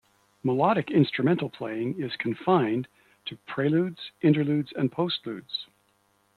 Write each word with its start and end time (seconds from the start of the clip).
Melodic 0.41 0.89
instrumental 0.89 1.47
playing 1.47 2.01
is 2.01 2.15
confined 2.15 2.87
to 3.25 3.37
preludes, 3.45 4.09
interludes 4.23 4.73
and 4.75 4.91
postludes. 4.91 5.67